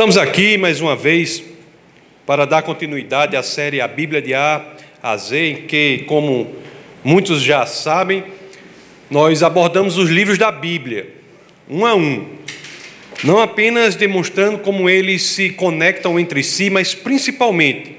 [0.00, 1.44] Estamos aqui mais uma vez
[2.24, 4.64] para dar continuidade à série A Bíblia de A
[5.02, 6.56] a Z, em que, como
[7.04, 8.24] muitos já sabem,
[9.10, 11.06] nós abordamos os livros da Bíblia,
[11.68, 12.26] um a um,
[13.22, 17.96] não apenas demonstrando como eles se conectam entre si, mas principalmente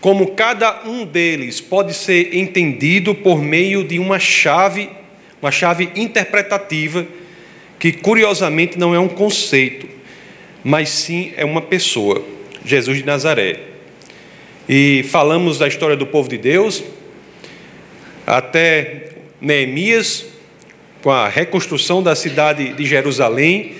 [0.00, 4.88] como cada um deles pode ser entendido por meio de uma chave,
[5.42, 7.04] uma chave interpretativa,
[7.76, 9.94] que curiosamente não é um conceito,
[10.64, 12.24] mas sim é uma pessoa,
[12.64, 13.60] Jesus de Nazaré.
[14.66, 16.82] E falamos da história do povo de Deus,
[18.26, 20.24] até Neemias,
[21.02, 23.74] com a reconstrução da cidade de Jerusalém,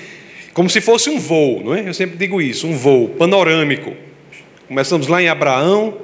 [0.52, 1.88] como se fosse um voo, não é?
[1.88, 3.94] Eu sempre digo isso, um voo panorâmico.
[4.68, 5.96] Começamos lá em Abraão,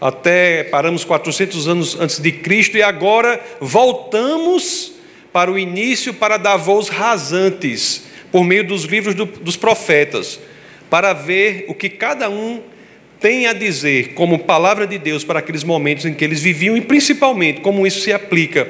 [0.00, 4.92] até paramos 400 anos antes de Cristo e agora voltamos
[5.32, 10.40] para o início para dar voos rasantes por meio dos livros do, dos profetas,
[10.90, 12.60] para ver o que cada um
[13.20, 16.80] tem a dizer como palavra de Deus para aqueles momentos em que eles viviam e
[16.80, 18.68] principalmente como isso se aplica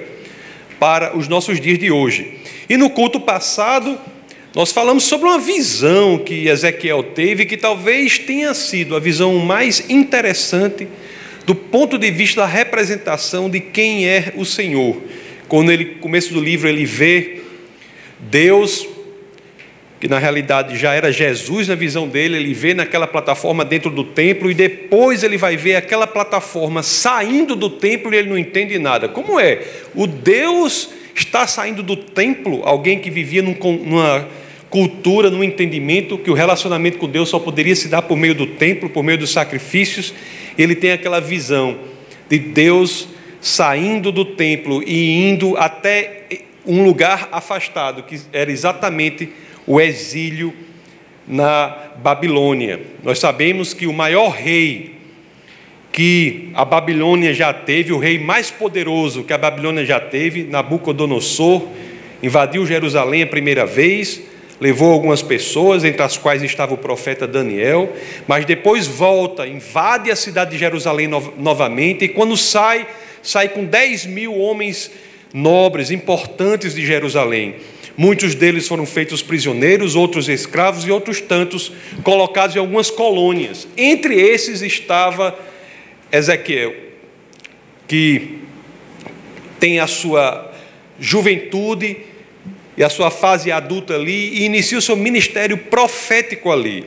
[0.78, 2.34] para os nossos dias de hoje.
[2.68, 3.98] E no culto passado,
[4.54, 9.90] nós falamos sobre uma visão que Ezequiel teve, que talvez tenha sido a visão mais
[9.90, 10.88] interessante
[11.44, 15.00] do ponto de vista da representação de quem é o Senhor.
[15.48, 17.42] Quando ele, no começo do livro, ele vê
[18.18, 18.88] Deus,
[19.98, 24.04] que na realidade já era Jesus na visão dele, ele vê naquela plataforma dentro do
[24.04, 28.78] templo, e depois ele vai ver aquela plataforma saindo do templo e ele não entende
[28.78, 29.08] nada.
[29.08, 29.62] Como é?
[29.94, 34.28] O Deus está saindo do templo, alguém que vivia num, numa
[34.68, 38.46] cultura, num entendimento que o relacionamento com Deus só poderia se dar por meio do
[38.46, 40.12] templo, por meio dos sacrifícios,
[40.58, 41.78] ele tem aquela visão
[42.28, 43.08] de Deus
[43.40, 46.15] saindo do templo e indo até
[46.66, 49.28] um lugar afastado, que era exatamente
[49.66, 50.54] o exílio
[51.26, 52.80] na Babilônia.
[53.02, 54.96] Nós sabemos que o maior rei
[55.92, 61.66] que a Babilônia já teve, o rei mais poderoso que a Babilônia já teve, Nabucodonosor,
[62.22, 64.20] invadiu Jerusalém a primeira vez,
[64.60, 67.90] levou algumas pessoas, entre as quais estava o profeta Daniel,
[68.28, 72.86] mas depois volta, invade a cidade de Jerusalém no, novamente, e quando sai,
[73.22, 74.90] sai com 10 mil homens
[75.36, 77.56] nobres, importantes de Jerusalém.
[77.94, 81.70] Muitos deles foram feitos prisioneiros, outros escravos e outros tantos
[82.02, 83.68] colocados em algumas colônias.
[83.76, 85.38] Entre esses estava
[86.10, 86.74] Ezequiel,
[87.86, 88.38] que
[89.60, 90.52] tem a sua
[90.98, 91.98] juventude
[92.74, 96.84] e a sua fase adulta ali e inicia o seu ministério profético ali.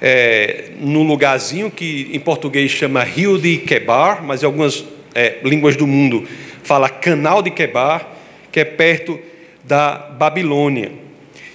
[0.00, 4.84] É, num lugarzinho que em português chama Rio de Quebar, mas em algumas
[5.14, 6.26] é, línguas do mundo
[6.68, 8.06] fala Canal de Quebar,
[8.52, 9.18] que é perto
[9.64, 10.92] da Babilônia.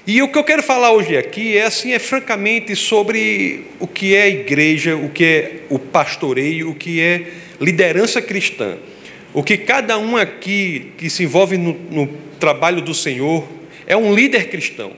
[0.07, 4.15] E o que eu quero falar hoje aqui é assim, é francamente sobre o que
[4.15, 7.27] é igreja, o que é o pastoreio, o que é
[7.61, 8.75] liderança cristã.
[9.35, 12.07] O que cada um aqui que se envolve no, no
[12.39, 13.47] trabalho do Senhor
[13.85, 14.93] é um líder cristão.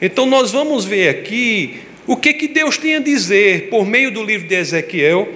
[0.00, 4.24] Então nós vamos ver aqui o que, que Deus tem a dizer por meio do
[4.24, 5.28] livro de Ezequiel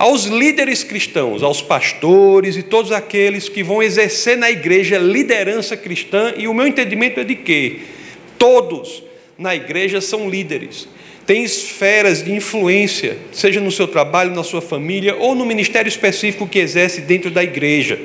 [0.00, 6.32] aos líderes cristãos, aos pastores e todos aqueles que vão exercer na igreja liderança cristã,
[6.38, 7.80] e o meu entendimento é de que
[8.38, 9.02] todos
[9.36, 10.88] na igreja são líderes
[11.26, 16.44] tem esferas de influência, seja no seu trabalho, na sua família ou no ministério específico
[16.44, 18.00] que exerce dentro da igreja.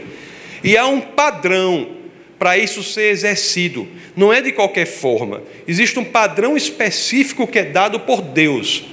[0.64, 1.90] E há um padrão
[2.38, 5.42] para isso ser exercido, não é de qualquer forma.
[5.68, 8.84] Existe um padrão específico que é dado por Deus.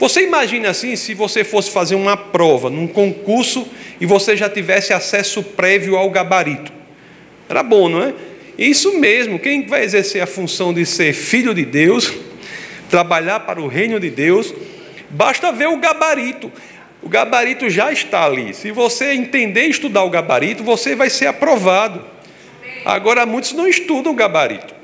[0.00, 3.68] Você imagina assim, se você fosse fazer uma prova num concurso
[4.00, 6.72] e você já tivesse acesso prévio ao gabarito.
[7.46, 8.14] Era bom, não é?
[8.56, 12.10] Isso mesmo, quem vai exercer a função de ser filho de Deus
[12.88, 14.54] trabalhar para o reino de Deus,
[15.10, 16.50] basta ver o gabarito.
[17.02, 18.54] O gabarito já está ali.
[18.54, 22.02] Se você entender e estudar o gabarito, você vai ser aprovado.
[22.86, 24.74] Agora, muitos não estudam o gabarito,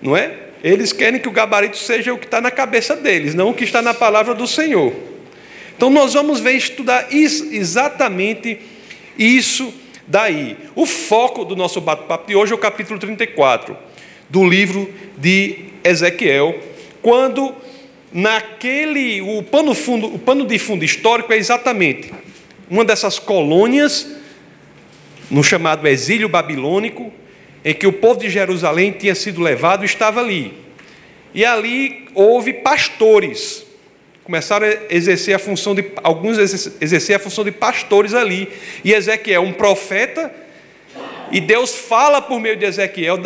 [0.00, 0.49] não é?
[0.62, 3.64] Eles querem que o gabarito seja o que está na cabeça deles, não o que
[3.64, 4.92] está na palavra do Senhor.
[5.76, 8.60] Então, nós vamos ver estudar exatamente
[9.18, 9.72] isso
[10.06, 10.56] daí.
[10.74, 13.76] O foco do nosso bate-papo de hoje é o capítulo 34
[14.28, 16.60] do livro de Ezequiel,
[17.00, 17.54] quando
[18.12, 22.12] naquele o pano, fundo, o pano de fundo histórico é exatamente
[22.68, 24.06] uma dessas colônias
[25.30, 27.12] no chamado exílio babilônico,
[27.64, 30.54] em que o povo de Jerusalém tinha sido levado, estava ali.
[31.34, 33.66] E ali houve pastores.
[34.24, 36.38] Começaram a exercer a função de alguns
[36.80, 38.48] exercer a função de pastores ali.
[38.84, 40.32] E Ezequiel, um profeta,
[41.32, 43.18] e Deus fala por meio de Ezequiel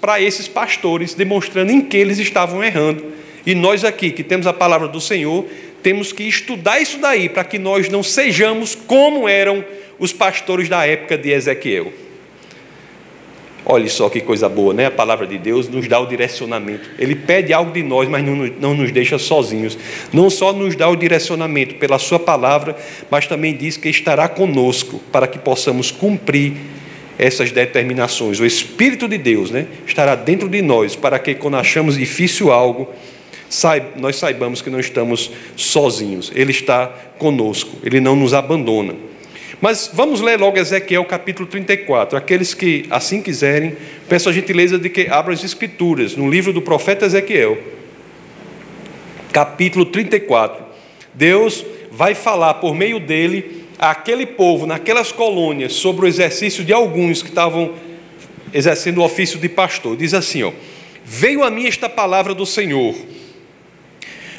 [0.00, 3.12] para esses pastores, demonstrando em que eles estavam errando.
[3.44, 5.46] E nós aqui, que temos a palavra do Senhor,
[5.82, 9.62] temos que estudar isso daí, para que nós não sejamos como eram
[9.98, 11.92] os pastores da época de Ezequiel.
[13.66, 14.86] Olhe só que coisa boa, né?
[14.86, 16.90] A palavra de Deus nos dá o direcionamento.
[16.98, 19.78] Ele pede algo de nós, mas não, não nos deixa sozinhos.
[20.12, 22.76] Não só nos dá o direcionamento pela Sua palavra,
[23.10, 26.52] mas também diz que estará conosco para que possamos cumprir
[27.18, 28.38] essas determinações.
[28.38, 32.90] O Espírito de Deus né, estará dentro de nós para que, quando achamos difícil algo,
[33.96, 36.30] nós saibamos que não estamos sozinhos.
[36.34, 36.88] Ele está
[37.18, 38.94] conosco, ele não nos abandona.
[39.64, 42.18] Mas vamos ler logo Ezequiel capítulo 34.
[42.18, 43.74] Aqueles que assim quiserem,
[44.06, 47.56] peço a gentileza de que abram as Escrituras no livro do profeta Ezequiel,
[49.32, 50.62] capítulo 34.
[51.14, 57.22] Deus vai falar por meio dele àquele povo, naquelas colônias, sobre o exercício de alguns
[57.22, 57.72] que estavam
[58.52, 59.96] exercendo o ofício de pastor.
[59.96, 60.52] Diz assim: ó,
[61.02, 62.94] Veio a mim esta palavra do Senhor,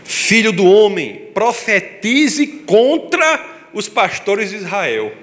[0.04, 5.14] filho do homem, profetize contra os pastores de Israel: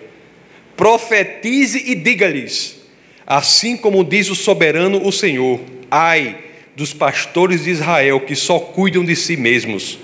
[0.76, 2.80] profetize e diga-lhes,
[3.26, 5.58] assim como diz o soberano o Senhor:
[5.90, 6.36] ai
[6.76, 9.98] dos pastores de Israel que só cuidam de si mesmos.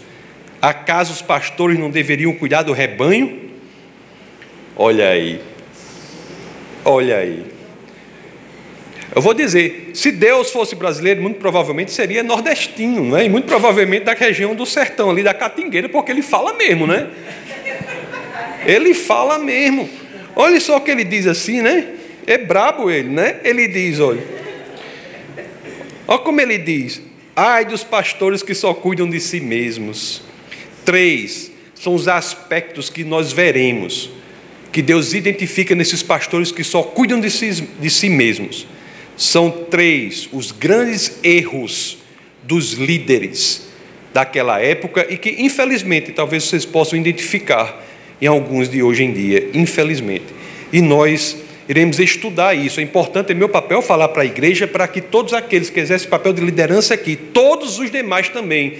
[0.61, 3.49] Acaso os pastores não deveriam cuidar do rebanho?
[4.77, 5.41] Olha aí,
[6.85, 7.45] olha aí.
[9.15, 13.25] Eu vou dizer, se Deus fosse brasileiro, muito provavelmente seria nordestino, né?
[13.25, 17.09] e muito provavelmente da região do sertão, ali da Catingueira, porque ele fala mesmo, né?
[18.69, 19.89] Ele fala mesmo.
[20.37, 21.95] Olha só o que ele diz assim, né?
[22.27, 23.41] É brabo ele, né?
[23.43, 24.23] Ele diz, olha.
[26.07, 27.01] Olha como ele diz.
[27.35, 30.21] Ai dos pastores que só cuidam de si mesmos.
[30.85, 34.11] Três são os aspectos que nós veremos,
[34.71, 38.67] que Deus identifica nesses pastores que só cuidam de si, de si mesmos.
[39.17, 41.99] São três os grandes erros
[42.43, 43.69] dos líderes
[44.13, 47.88] daquela época e que, infelizmente, talvez vocês possam identificar
[48.21, 50.27] em alguns de hoje em dia, infelizmente.
[50.73, 51.37] E nós
[51.69, 52.81] iremos estudar isso.
[52.81, 56.09] É importante, é meu papel falar para a igreja para que todos aqueles que exercem
[56.09, 58.79] papel de liderança aqui, todos os demais também,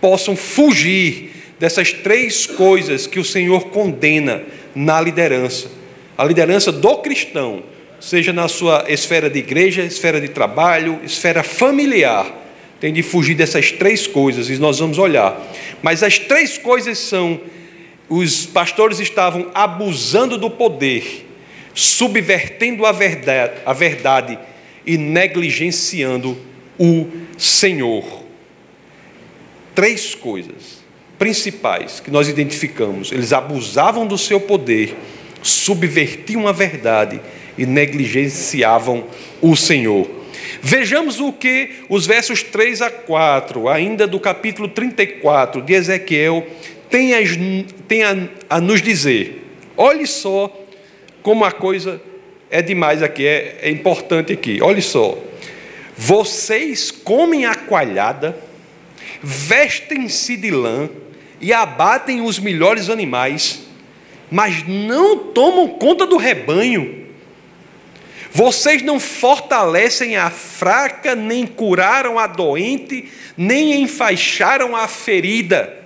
[0.00, 4.42] possam fugir dessas três coisas que o Senhor condena
[4.74, 5.70] na liderança.
[6.16, 7.62] A liderança do cristão,
[8.00, 12.34] seja na sua esfera de igreja, esfera de trabalho, esfera familiar,
[12.80, 15.38] tem de fugir dessas três coisas e nós vamos olhar.
[15.82, 17.38] Mas as três coisas são
[18.10, 21.28] os pastores estavam abusando do poder,
[21.72, 24.36] subvertendo a verdade, a verdade
[24.84, 26.36] e negligenciando
[26.76, 27.06] o
[27.38, 28.24] Senhor.
[29.76, 30.80] Três coisas
[31.16, 34.96] principais que nós identificamos: eles abusavam do seu poder,
[35.40, 37.20] subvertiam a verdade
[37.56, 39.04] e negligenciavam
[39.40, 40.10] o Senhor.
[40.60, 46.44] Vejamos o que os versos 3 a 4, ainda do capítulo 34 de Ezequiel,
[46.90, 47.18] tem, a,
[47.86, 48.16] tem a,
[48.50, 49.46] a nos dizer.
[49.76, 50.54] Olhe só
[51.22, 52.02] como a coisa
[52.50, 54.60] é demais aqui, é, é importante aqui.
[54.60, 55.16] Olhe só.
[55.96, 58.36] Vocês comem a coalhada,
[59.22, 60.88] vestem-se de lã
[61.40, 63.60] e abatem os melhores animais,
[64.30, 67.06] mas não tomam conta do rebanho.
[68.32, 75.79] Vocês não fortalecem a fraca, nem curaram a doente, nem enfaixaram a ferida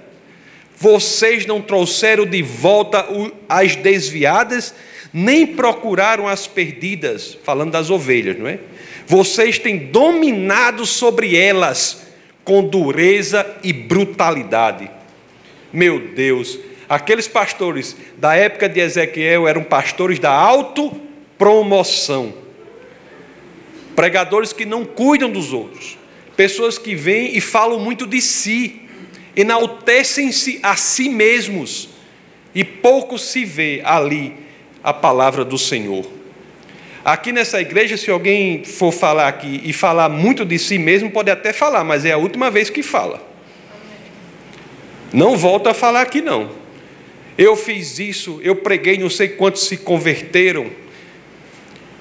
[0.85, 3.09] vocês não trouxeram de volta
[3.49, 4.75] as desviadas,
[5.15, 8.59] nem procuraram as perdidas, falando das ovelhas, não é?
[9.07, 12.07] Vocês têm dominado sobre elas
[12.45, 14.91] com dureza e brutalidade.
[15.73, 22.35] Meu Deus, aqueles pastores da época de Ezequiel eram pastores da autopromoção.
[23.97, 25.97] Pregadores que não cuidam dos outros,
[26.37, 28.84] pessoas que vêm e falam muito de si
[29.37, 31.89] enaltecem-se a si mesmos
[32.55, 34.35] e pouco se vê ali
[34.83, 36.07] a palavra do Senhor.
[37.05, 41.31] Aqui nessa igreja, se alguém for falar aqui e falar muito de si mesmo, pode
[41.31, 43.23] até falar, mas é a última vez que fala.
[45.13, 46.51] Não volta a falar aqui não.
[47.37, 50.71] Eu fiz isso, eu preguei, não sei quantos se converteram.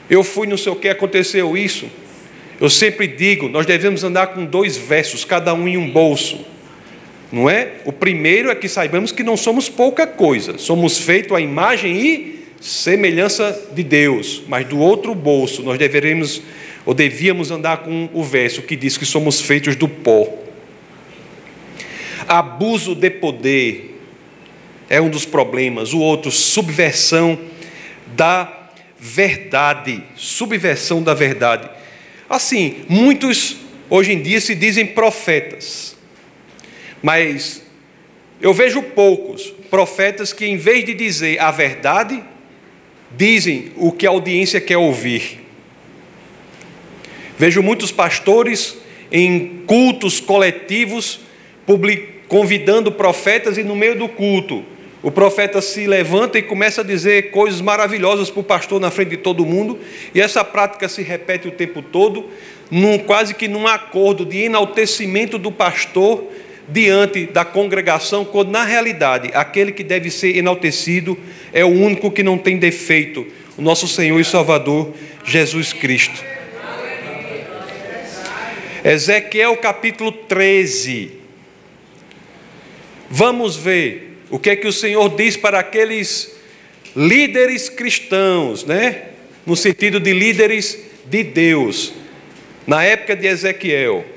[0.10, 1.90] Eu fui, não sei o que, aconteceu isso.
[2.62, 6.53] Eu sempre digo, nós devemos andar com dois versos, cada um em um bolso
[7.34, 7.78] não é?
[7.84, 12.46] O primeiro é que saibamos que não somos pouca coisa, somos feitos à imagem e
[12.62, 16.44] semelhança de Deus, mas do outro bolso nós deveremos
[16.86, 20.32] ou devíamos andar com o verso que diz que somos feitos do pó.
[22.28, 24.00] Abuso de poder
[24.88, 27.40] é um dos problemas, o outro, subversão
[28.16, 31.68] da verdade, subversão da verdade.
[32.30, 33.58] Assim, muitos
[33.90, 35.94] hoje em dia se dizem profetas
[37.04, 37.62] Mas
[38.40, 42.24] eu vejo poucos profetas que, em vez de dizer a verdade,
[43.12, 45.42] dizem o que a audiência quer ouvir.
[47.38, 48.78] Vejo muitos pastores
[49.12, 51.20] em cultos coletivos
[52.30, 54.64] convidando profetas e no meio do culto
[55.04, 59.10] o profeta se levanta e começa a dizer coisas maravilhosas para o pastor na frente
[59.10, 59.78] de todo mundo,
[60.16, 62.30] e essa prática se repete o tempo todo,
[62.72, 66.24] num, quase que num acordo de enaltecimento do pastor
[66.67, 71.17] diante da congregação, quando na realidade aquele que deve ser enaltecido
[71.51, 73.25] é o único que não tem defeito,
[73.58, 74.93] o nosso Senhor e Salvador
[75.25, 76.24] Jesus Cristo.
[78.84, 81.12] Ezequiel capítulo 13.
[83.10, 86.36] Vamos ver o que é que o Senhor diz para aqueles
[86.96, 89.03] líderes cristãos, né?
[89.46, 91.93] No sentido de líderes de Deus,
[92.65, 94.12] na época de Ezequiel.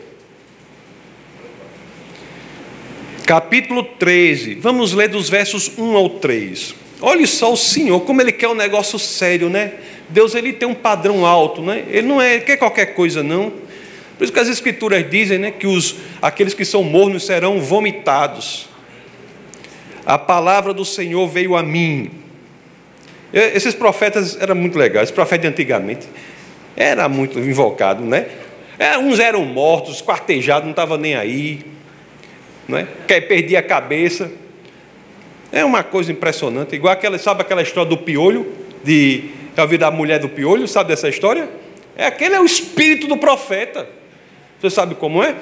[3.26, 6.74] Capítulo 13, vamos ler dos versos 1 ao 3.
[7.00, 9.72] Olhe só o Senhor, como ele quer um negócio sério, né?
[10.08, 11.84] Deus ele tem um padrão alto, né?
[11.88, 13.52] Ele não é, ele quer qualquer coisa não.
[14.16, 18.68] Por isso que as escrituras dizem, né, que os aqueles que são mornos serão vomitados
[20.06, 22.12] a palavra do Senhor veio a mim.
[23.32, 26.06] Esses profetas eram muito legais, os profetas de antigamente.
[26.76, 28.26] Era muito invocado, né?
[28.78, 31.75] É, uns eram mortos, quartejados, não estavam nem aí.
[32.68, 32.86] Não é?
[33.06, 34.30] Quer perder a cabeça.
[35.52, 36.74] É uma coisa impressionante.
[36.74, 38.52] Igual aquela, sabe aquela história do piolho?
[38.82, 40.68] De já ouviu da mulher do piolho?
[40.68, 41.48] Sabe dessa história?
[41.96, 43.88] É aquele é o espírito do profeta.
[44.60, 45.34] Você sabe como é?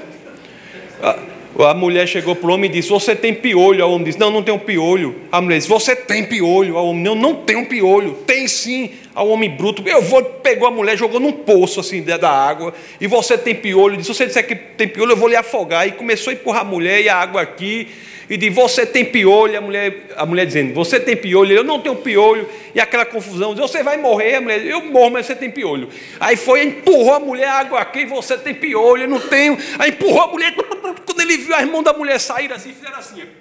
[1.57, 3.87] A mulher chegou para o homem e disse: Você tem piolho?
[3.87, 5.15] O homem disse: Não, não tenho piolho.
[5.31, 6.75] A mulher disse: Você tem piolho?
[6.75, 8.15] O homem: Não, não tenho piolho.
[8.27, 8.91] Tem sim.
[9.15, 10.23] O homem bruto: Eu vou.
[10.25, 12.75] Pegou a mulher, jogou num poço assim da água.
[13.01, 13.97] E você tem piolho?
[13.97, 15.87] Disse: Se você disser que tem piolho, eu vou lhe afogar.
[15.87, 17.89] E começou a empurrar a mulher e a água aqui
[18.29, 19.59] e diz: Você tem piolho?
[19.59, 21.53] A mulher, a mulher dizendo: Você tem piolho?
[21.53, 22.49] Eu não tenho piolho.
[22.75, 24.37] E aquela confusão: Você vai morrer?
[24.37, 25.89] A mulher: Eu morro, mas você tem piolho.
[26.19, 29.59] Aí foi, empurrou a mulher, água aqui, você tem piolho, eu não tenho.
[29.79, 30.55] Aí empurrou a mulher.
[31.07, 33.23] Quando ele viu as mãos da mulher sair assim, fizeram assim.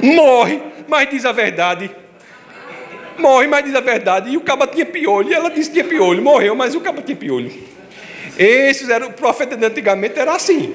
[0.00, 1.90] Morre, mas diz a verdade.
[3.18, 4.30] Morre, mas diz a verdade.
[4.30, 5.30] E o caba tinha piolho.
[5.30, 6.22] E ela disse que tinha piolho.
[6.22, 7.50] Morreu, mas o caba tinha piolho.
[8.38, 10.72] Esses eram, o profeta de antigamente era assim.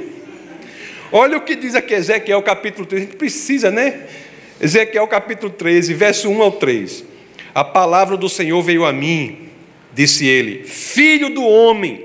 [1.10, 4.01] Olha o que diz aqui Ezequiel capítulo 13, a gente precisa, né?
[4.60, 7.05] Ezequiel capítulo 13, verso 1 ao 3.
[7.55, 9.50] A palavra do Senhor veio a mim,
[9.93, 12.03] disse ele: Filho do homem,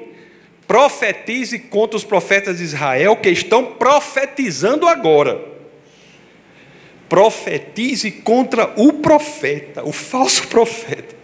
[0.67, 5.43] profetize contra os profetas de Israel que estão profetizando agora.
[7.09, 11.18] Profetize contra o profeta, o falso profeta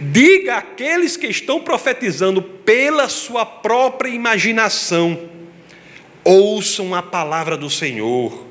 [0.00, 5.18] Diga àqueles que estão profetizando pela sua própria imaginação:
[6.24, 8.46] ouçam a palavra do Senhor.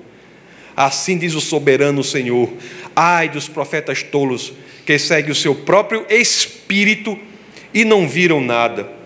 [0.75, 2.51] Assim diz o soberano Senhor:
[2.95, 4.53] ai dos profetas tolos
[4.85, 7.17] que seguem o seu próprio espírito
[7.73, 8.96] e não viram nada.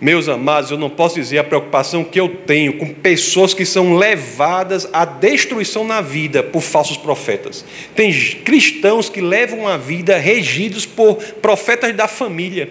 [0.00, 3.96] Meus amados, eu não posso dizer a preocupação que eu tenho com pessoas que são
[3.96, 7.64] levadas à destruição na vida por falsos profetas.
[7.96, 8.12] Tem
[8.44, 12.70] cristãos que levam a vida regidos por profetas da família.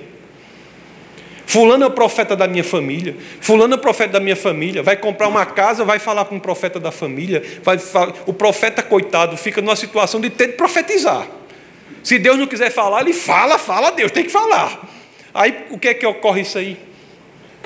[1.45, 3.15] Fulano é o profeta da minha família.
[3.41, 4.81] Fulano é o profeta da minha família.
[4.81, 7.43] Vai comprar uma casa, vai falar com o profeta da família.
[7.61, 7.77] Vai,
[8.25, 11.27] o profeta, coitado, fica numa situação de ter de profetizar.
[12.03, 14.81] Se Deus não quiser falar, ele fala, fala, Deus tem que falar.
[15.33, 16.86] Aí o que é que ocorre isso aí?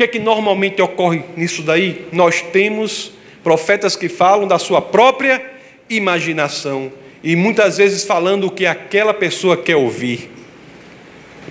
[0.02, 2.08] Que é que normalmente ocorre nisso daí?
[2.12, 3.12] Nós temos
[3.44, 5.40] profetas que falam da sua própria
[5.88, 6.92] imaginação
[7.24, 10.32] e muitas vezes falando o que aquela pessoa quer ouvir.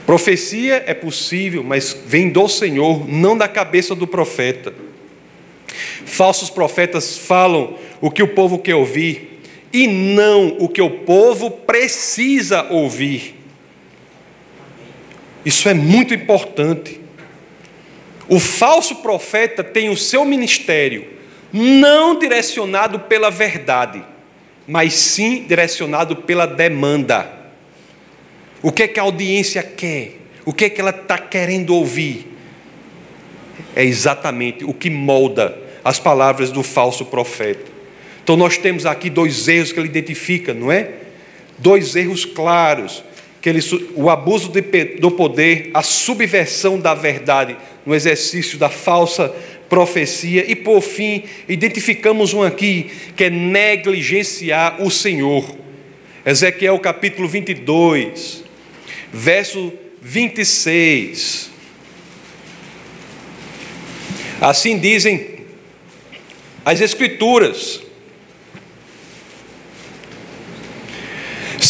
[0.05, 4.75] Profecia é possível, mas vem do Senhor, não da cabeça do profeta.
[6.05, 9.39] Falsos profetas falam o que o povo quer ouvir
[9.73, 13.37] e não o que o povo precisa ouvir.
[15.45, 17.00] Isso é muito importante.
[18.31, 21.05] O falso profeta tem o seu ministério
[21.53, 24.05] não direcionado pela verdade,
[24.69, 27.29] mas sim direcionado pela demanda.
[28.63, 30.19] O que é que a audiência quer?
[30.45, 32.29] O que é que ela está querendo ouvir?
[33.75, 37.69] É exatamente o que molda as palavras do falso profeta.
[38.23, 40.93] Então nós temos aqui dois erros que ele identifica, não é?
[41.59, 43.03] Dois erros claros
[43.41, 43.61] que ele,
[43.95, 44.61] o abuso de,
[44.99, 47.57] do poder, a subversão da verdade
[47.87, 49.35] no exercício da falsa
[49.69, 55.57] profecia e, por fim, identificamos um aqui que é negligenciar o Senhor.
[56.27, 58.45] Ezequiel capítulo 22,
[59.13, 61.51] verso 26.
[64.41, 65.41] Assim dizem
[66.65, 67.90] as Escrituras.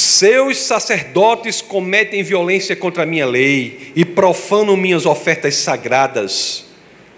[0.01, 6.65] Seus sacerdotes cometem violência contra a minha lei e profanam minhas ofertas sagradas.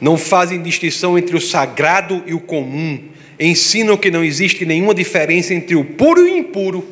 [0.01, 3.01] Não fazem distinção entre o sagrado e o comum.
[3.39, 6.85] Ensinam que não existe nenhuma diferença entre o puro e o impuro.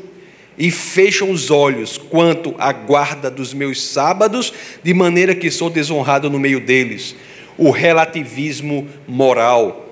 [0.56, 4.52] E fecham os olhos quanto à guarda dos meus sábados,
[4.84, 7.16] de maneira que sou desonrado no meio deles.
[7.58, 9.89] O relativismo moral.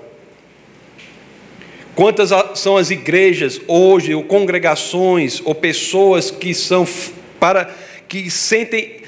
[1.99, 6.87] Quantas são as igrejas hoje, ou congregações, ou pessoas que são
[7.37, 7.75] para
[8.07, 9.01] que sentem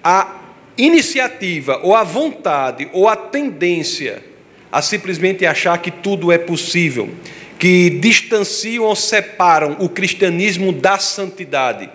[0.00, 0.42] a
[0.78, 4.22] iniciativa, ou a vontade, ou a tendência
[4.70, 7.10] a simplesmente achar que tudo é possível,
[7.58, 11.90] que distanciam ou separam o cristianismo da santidade.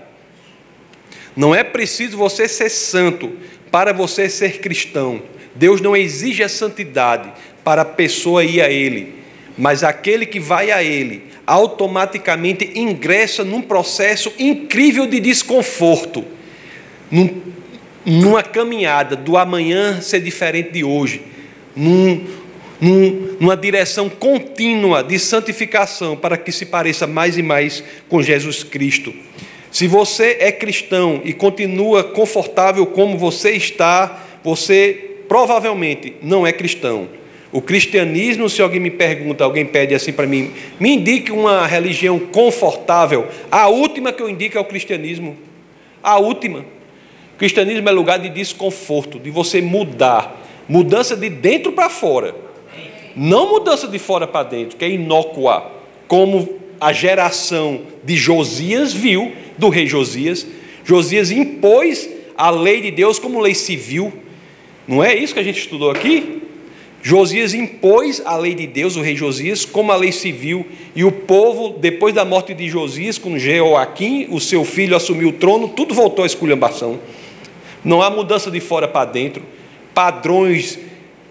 [1.34, 3.38] Não é preciso você ser santo
[3.72, 5.24] para você ser cristão.
[5.55, 7.31] Deus não exige a santidade
[7.63, 9.20] para a pessoa ir a Ele
[9.62, 16.25] mas aquele que vai a Ele automaticamente ingressa num processo incrível de desconforto,
[17.12, 17.39] num,
[18.03, 21.22] numa caminhada do amanhã ser diferente de hoje,
[21.75, 22.25] num,
[22.82, 28.63] num, numa direção contínua de santificação para que se pareça mais e mais com Jesus
[28.63, 29.13] Cristo.
[29.72, 37.20] Se você é cristão e continua confortável como você está, você provavelmente não é cristão
[37.51, 42.17] o cristianismo, se alguém me pergunta, alguém pede assim para mim, me indique uma religião
[42.17, 43.27] confortável.
[43.51, 45.36] A última que eu indico é o cristianismo.
[46.01, 46.60] A última.
[46.60, 50.39] O cristianismo é lugar de desconforto, de você mudar.
[50.70, 52.34] Mudança de dentro para fora.
[53.15, 55.70] Não mudança de fora para dentro, que é inócua,
[56.08, 60.48] como a geração de Josias viu, do rei Josias.
[60.86, 64.13] Josias impôs a lei de Deus como lei civil.
[64.88, 66.40] Não é isso que a gente estudou aqui?
[67.03, 71.12] Josias impôs a lei de Deus, o rei Josias, como a lei civil, e o
[71.12, 75.95] povo, depois da morte de Josias, com Jeoaquim, o seu filho, assumiu o trono, tudo
[75.95, 76.99] voltou à esculhambação.
[77.84, 79.41] Não há mudança de fora para dentro,
[79.95, 80.78] padrões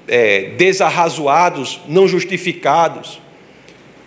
[0.09, 3.21] é, desarrazoados, não justificados,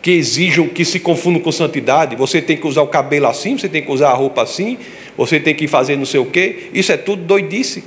[0.01, 2.17] que exijam, que se confundam com santidade.
[2.17, 4.77] Você tem que usar o cabelo assim, você tem que usar a roupa assim,
[5.15, 6.69] você tem que fazer não sei o quê.
[6.73, 7.85] Isso é tudo doidice.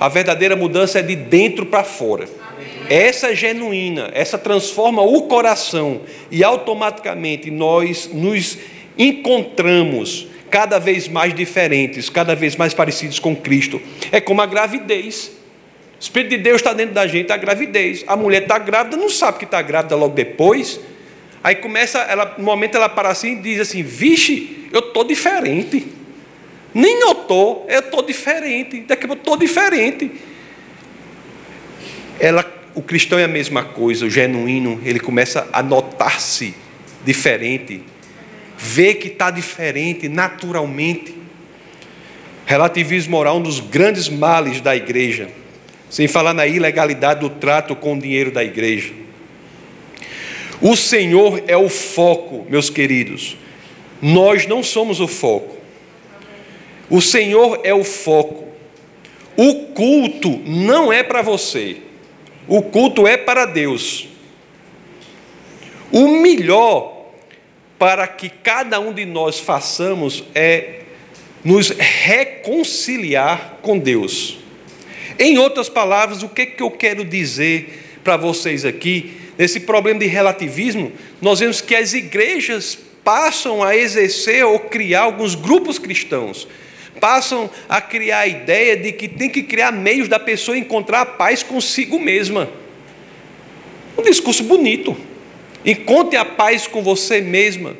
[0.00, 2.26] A verdadeira mudança é de dentro para fora.
[2.88, 8.58] Essa é genuína, essa transforma o coração e automaticamente nós nos
[8.96, 13.80] encontramos cada vez mais diferentes, cada vez mais parecidos com Cristo.
[14.10, 15.32] É como a gravidez.
[15.98, 18.04] O Espírito de Deus está dentro da gente, a gravidez.
[18.06, 20.80] A mulher está grávida, não sabe que está grávida logo depois.
[21.44, 25.86] Aí começa, ela, no momento ela para assim e diz assim: Vixe, eu estou diferente.
[26.72, 28.80] Nem notou, eu estou diferente.
[28.80, 30.10] Daqui a pouco eu estou diferente.
[32.20, 36.54] Ela o cristão é a mesma coisa, o genuíno, ele começa a notar-se
[37.04, 37.82] diferente,
[38.56, 41.12] vê que está diferente naturalmente.
[42.46, 45.28] Relativismo moral, um dos grandes males da igreja,
[45.90, 48.92] sem falar na ilegalidade do trato com o dinheiro da igreja.
[50.60, 53.36] O Senhor é o foco, meus queridos,
[54.00, 55.56] nós não somos o foco.
[56.88, 58.44] O Senhor é o foco.
[59.36, 61.87] O culto não é para você.
[62.48, 64.08] O culto é para Deus.
[65.92, 67.12] O melhor
[67.78, 70.80] para que cada um de nós façamos é
[71.44, 74.38] nos reconciliar com Deus.
[75.18, 80.06] Em outras palavras, o que, que eu quero dizer para vocês aqui, nesse problema de
[80.06, 86.48] relativismo, nós vemos que as igrejas passam a exercer ou criar alguns grupos cristãos
[86.98, 91.06] passam a criar a ideia de que tem que criar meios da pessoa encontrar a
[91.06, 92.48] paz consigo mesma.
[93.96, 94.96] Um discurso bonito.
[95.64, 97.76] Encontre a paz com você mesma.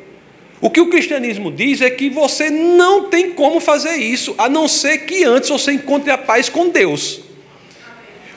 [0.61, 4.67] O que o cristianismo diz é que você não tem como fazer isso, a não
[4.67, 7.21] ser que antes você encontre a paz com Deus.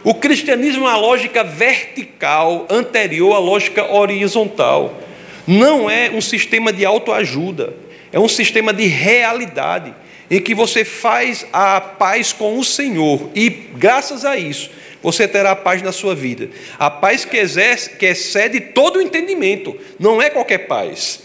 [0.04, 5.00] O cristianismo é uma lógica vertical, anterior à lógica horizontal.
[5.46, 7.74] Não é um sistema de autoajuda,
[8.12, 9.92] é um sistema de realidade
[10.32, 14.70] em que você faz a paz com o Senhor e, graças a isso,
[15.02, 16.48] você terá paz na sua vida.
[16.78, 21.24] A paz que, exerce, que excede todo o entendimento, não é qualquer paz.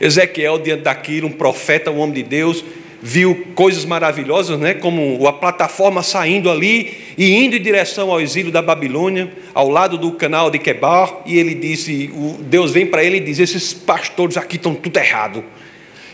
[0.00, 2.64] Ezequiel, diante daquilo, um profeta, um homem de Deus,
[3.02, 4.74] viu coisas maravilhosas, né?
[4.74, 9.98] como a plataforma saindo ali e indo em direção ao exílio da Babilônia, ao lado
[9.98, 12.08] do canal de Quebar, e ele disse,
[12.42, 15.44] Deus vem para ele e diz: esses pastores aqui estão tudo errado.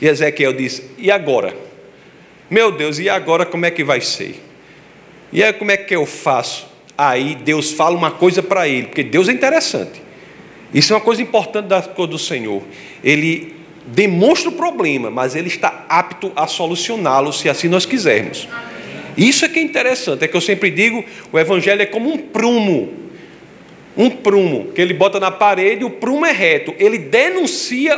[0.01, 1.55] E Ezequiel disse: E agora?
[2.51, 4.41] Meu Deus, e agora como é que vai ser?
[5.33, 6.69] E aí como é que eu faço?
[6.99, 10.03] aí Deus fala uma coisa para ele, porque Deus é interessante.
[10.75, 12.63] Isso é uma coisa importante da coisa do Senhor.
[13.05, 13.55] Ele
[13.87, 18.49] demonstra o problema, mas ele está apto a solucioná-lo, se assim nós quisermos.
[19.17, 22.19] Isso é que é interessante, é que eu sempre digo, o evangelho é como um
[22.19, 22.93] prumo.
[23.97, 26.75] Um prumo que ele bota na parede, o prumo é reto.
[26.79, 27.97] Ele denuncia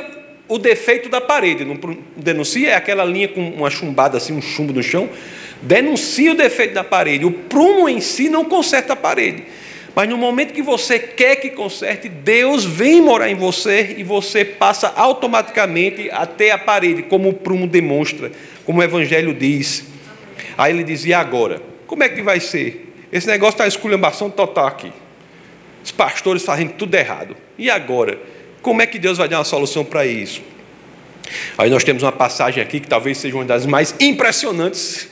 [0.51, 1.65] o defeito da parede.
[1.65, 1.79] Não
[2.17, 5.09] denuncia é aquela linha com uma chumbada assim, um chumbo no chão.
[5.63, 7.25] Denuncia o defeito da parede.
[7.25, 9.45] O prumo em si não conserta a parede.
[9.95, 14.45] Mas no momento que você quer que conserte, Deus vem morar em você e você
[14.45, 18.31] passa automaticamente até a parede, como o prumo demonstra,
[18.65, 19.85] como o Evangelho diz.
[20.57, 22.93] Aí ele dizia: agora, como é que vai ser?
[23.13, 24.93] Esse negócio está esculhambação total aqui.
[25.83, 27.37] Os pastores fazendo tudo errado.
[27.59, 28.19] E agora?
[28.63, 30.43] Como é que Deus vai dar uma solução para isso?
[31.57, 35.09] Aí nós temos uma passagem aqui que talvez seja uma das mais impressionantes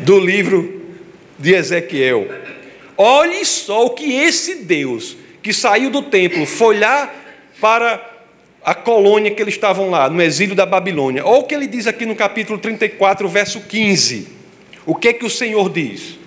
[0.00, 0.82] do livro
[1.38, 2.28] de Ezequiel.
[2.96, 7.12] Olhe só o que esse Deus que saiu do templo foi lá
[7.60, 8.14] para
[8.64, 11.24] a colônia que eles estavam lá, no exílio da Babilônia.
[11.24, 14.26] Olha o que ele diz aqui no capítulo 34, verso 15.
[14.84, 16.18] O que é que o Senhor diz?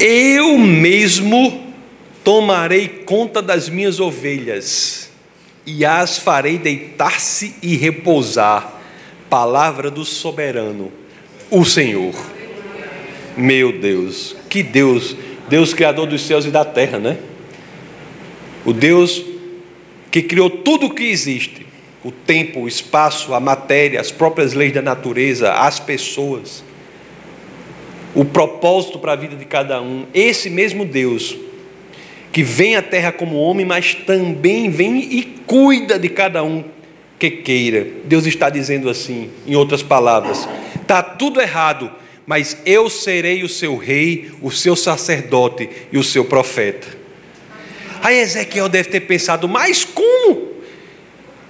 [0.00, 1.72] Eu mesmo
[2.22, 5.10] tomarei conta das minhas ovelhas
[5.66, 8.80] e as farei deitar-se e repousar
[9.30, 10.92] palavra do soberano,
[11.50, 12.14] o Senhor.
[13.36, 15.16] Meu Deus, que Deus,
[15.48, 17.18] Deus criador dos céus e da terra, né?
[18.64, 19.24] O Deus
[20.10, 21.66] que criou tudo o que existe:
[22.04, 26.62] o tempo, o espaço, a matéria, as próprias leis da natureza, as pessoas,
[28.14, 30.06] o propósito para a vida de cada um.
[30.14, 31.36] Esse mesmo Deus
[32.32, 36.64] que vem à terra como homem, mas também vem e cuida de cada um
[37.18, 37.86] que queira.
[38.04, 40.48] Deus está dizendo assim, em outras palavras:
[40.80, 41.90] está tudo errado,
[42.26, 46.88] mas eu serei o seu rei, o seu sacerdote e o seu profeta.
[48.02, 50.54] Aí Ezequiel deve ter pensado, mas como?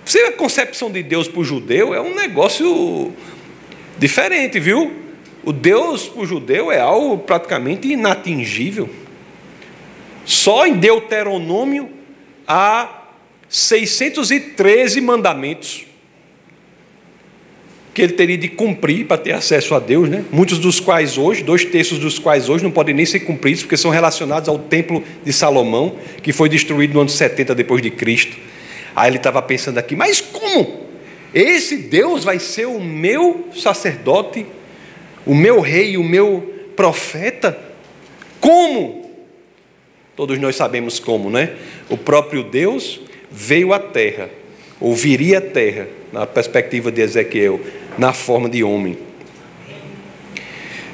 [0.04, 3.12] Você a concepção de Deus para o judeu é um negócio
[3.98, 5.03] diferente, viu?
[5.44, 8.88] O Deus para o judeu é algo praticamente inatingível.
[10.24, 11.90] Só em Deuteronômio
[12.46, 13.02] há
[13.48, 15.86] 613 mandamentos
[17.94, 20.24] que ele teria de cumprir para ter acesso a Deus, né?
[20.32, 23.76] muitos dos quais hoje, dois terços dos quais hoje não podem nem ser cumpridos, porque
[23.76, 28.36] são relacionados ao templo de Salomão, que foi destruído no ano 70 depois de Cristo.
[28.96, 30.84] Aí ele estava pensando aqui, mas como?
[31.32, 34.44] Esse Deus vai ser o meu sacerdote,
[35.26, 37.58] o meu rei, o meu profeta?
[38.40, 39.10] Como?
[40.16, 41.54] Todos nós sabemos como, né?
[41.88, 44.30] O próprio Deus veio à terra,
[44.80, 47.60] ou viria à terra, na perspectiva de Ezequiel,
[47.98, 48.96] na forma de homem.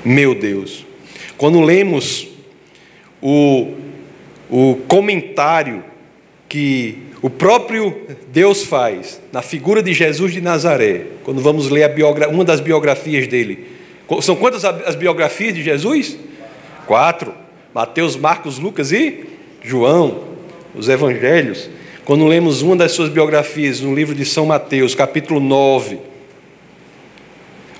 [0.05, 0.87] Meu Deus,
[1.37, 2.29] quando lemos
[3.21, 3.75] o,
[4.49, 5.85] o comentário
[6.49, 8.01] que o próprio
[8.33, 11.90] Deus faz na figura de Jesus de Nazaré, quando vamos ler
[12.31, 13.80] uma das biografias dele,
[14.20, 16.16] são quantas as biografias de Jesus?
[16.87, 17.33] Quatro:
[17.73, 19.25] Mateus, Marcos, Lucas e
[19.62, 20.25] João,
[20.75, 21.70] os evangelhos.
[22.05, 25.99] Quando lemos uma das suas biografias no livro de São Mateus, capítulo 9,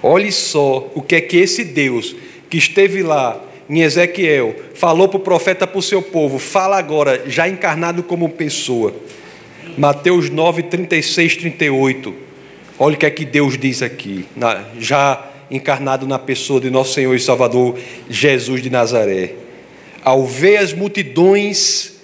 [0.01, 2.15] olhe só o que é que esse Deus
[2.49, 7.25] que esteve lá em Ezequiel falou para o profeta para o seu povo, fala agora,
[7.27, 8.95] já encarnado como pessoa.
[9.77, 12.15] Mateus 9, 36, 38.
[12.79, 14.27] Olha o que é que Deus diz aqui,
[14.79, 19.35] já encarnado na pessoa de nosso Senhor e Salvador Jesus de Nazaré.
[20.03, 21.95] Ao ver as multidões,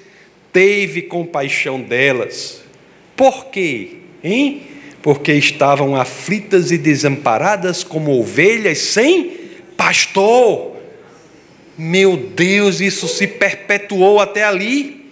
[0.52, 2.62] teve compaixão delas.
[3.14, 3.98] Por quê?
[4.22, 4.62] Hein?
[5.02, 9.32] Porque estavam aflitas e desamparadas como ovelhas sem
[9.76, 10.76] pastor.
[11.78, 15.06] Meu Deus, isso se perpetuou até ali.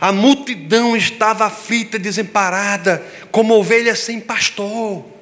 [0.00, 5.15] A multidão estava aflita, desamparada, como ovelhas sem pastor.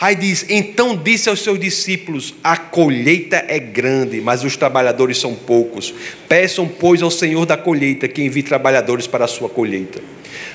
[0.00, 5.34] Aí diz: Então disse aos seus discípulos: A colheita é grande, mas os trabalhadores são
[5.34, 5.92] poucos.
[6.26, 10.00] Peçam, pois, ao Senhor da colheita que envie trabalhadores para a sua colheita.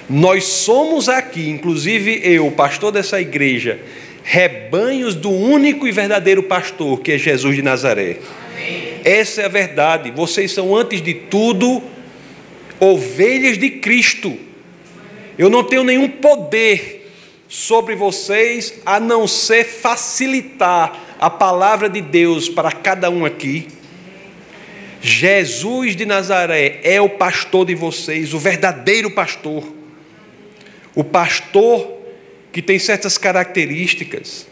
[0.10, 3.80] Nós somos aqui, inclusive eu, pastor dessa igreja,
[4.24, 8.18] rebanhos do único e verdadeiro pastor, que é Jesus de Nazaré.
[8.52, 8.94] Amém.
[9.04, 10.10] Essa é a verdade.
[10.10, 11.84] Vocês são, antes de tudo,
[12.80, 14.36] ovelhas de Cristo.
[15.38, 17.05] Eu não tenho nenhum poder
[17.48, 23.68] sobre vocês a não ser facilitar a palavra de Deus para cada um aqui.
[25.02, 29.64] Jesus de Nazaré é o pastor de vocês, o verdadeiro pastor.
[30.96, 31.96] O pastor
[32.52, 34.48] que tem certas características,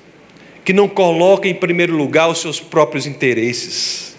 [0.65, 4.12] que não coloca em primeiro lugar os seus próprios interesses.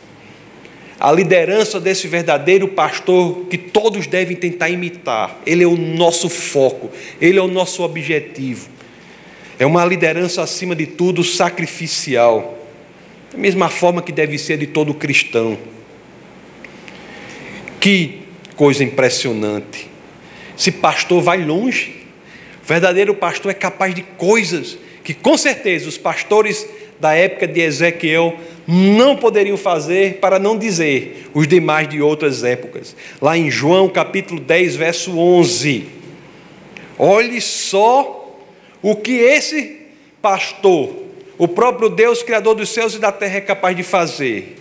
[0.99, 6.91] A liderança desse verdadeiro pastor que todos devem tentar imitar, ele é o nosso foco,
[7.21, 8.69] ele é o nosso objetivo.
[9.59, 12.59] É uma liderança, acima de tudo, sacrificial,
[13.33, 15.59] da mesma forma que deve ser de todo cristão.
[17.81, 18.21] Que
[18.57, 19.89] coisa impressionante.
[20.59, 22.05] Esse pastor vai longe.
[22.63, 26.67] O verdadeiro pastor é capaz de coisas que, com certeza, os pastores
[27.01, 32.97] da época de Ezequiel não poderiam fazer, para não dizer os demais de outras épocas.
[33.21, 35.87] Lá em João capítulo 10, verso 11.
[36.99, 38.39] Olhe só
[38.81, 39.81] o que esse
[40.23, 40.95] pastor,
[41.37, 44.57] o próprio Deus, Criador dos céus e da terra, é capaz de fazer.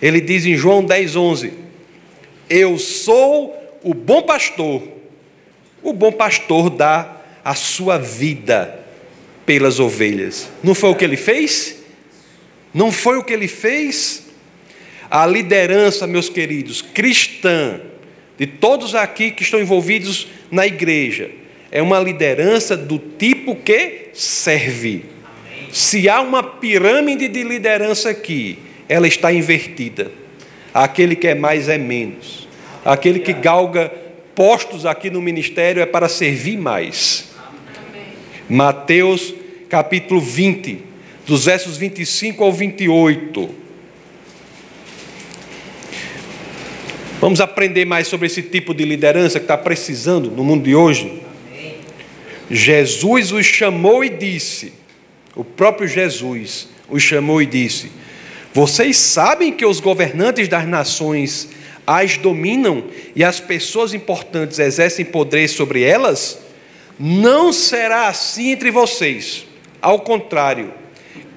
[0.00, 1.52] Ele diz em João 10, 11:
[2.48, 4.82] Eu sou o bom pastor.
[5.82, 8.85] O bom pastor dá a sua vida
[9.46, 10.50] pelas ovelhas.
[10.62, 11.76] Não foi o que ele fez?
[12.74, 14.26] Não foi o que ele fez?
[15.08, 17.80] A liderança, meus queridos, cristã,
[18.36, 21.30] de todos aqui que estão envolvidos na igreja,
[21.70, 25.04] é uma liderança do tipo que serve.
[25.72, 30.10] Se há uma pirâmide de liderança aqui, ela está invertida.
[30.74, 32.46] Aquele que é mais é menos.
[32.84, 33.90] Aquele que galga
[34.34, 37.25] postos aqui no ministério é para servir mais.
[38.48, 39.34] Mateus
[39.68, 40.78] capítulo 20,
[41.26, 43.50] dos versos 25 ao 28.
[47.20, 51.22] Vamos aprender mais sobre esse tipo de liderança que está precisando no mundo de hoje.
[52.48, 54.72] Jesus os chamou e disse,
[55.34, 57.90] o próprio Jesus os chamou e disse:
[58.54, 61.48] Vocês sabem que os governantes das nações
[61.84, 66.45] as dominam e as pessoas importantes exercem poder sobre elas?
[66.98, 69.46] Não será assim entre vocês.
[69.82, 70.72] Ao contrário,